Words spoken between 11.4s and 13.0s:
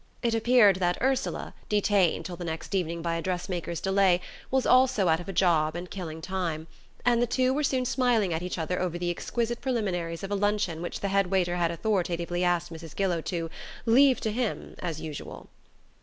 had authoritatively asked Mrs.